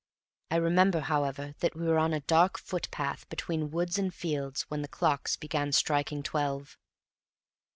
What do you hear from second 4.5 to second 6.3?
when the clocks began striking